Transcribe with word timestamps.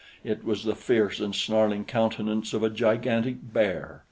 It 0.23 0.43
was 0.43 0.63
the 0.63 0.73
fierce 0.73 1.19
and 1.19 1.35
snarling 1.35 1.85
countenance 1.85 2.55
of 2.55 2.63
a 2.63 2.71
gigantic 2.71 3.53
bear. 3.53 3.99